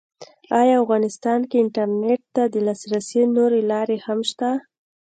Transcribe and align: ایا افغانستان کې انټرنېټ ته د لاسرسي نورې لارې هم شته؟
ایا 0.61 0.75
افغانستان 0.83 1.39
کې 1.49 1.57
انټرنېټ 1.63 2.21
ته 2.35 2.43
د 2.53 2.55
لاسرسي 2.67 3.21
نورې 3.35 3.61
لارې 3.71 3.97
هم 4.05 4.19
شته؟ 4.29 4.49